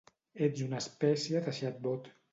Ets 0.47 0.63
una 0.67 0.79
espècie 0.85 1.45
de 1.49 1.57
xatbot. 1.59 2.11